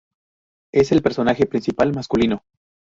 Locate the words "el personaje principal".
0.91-1.93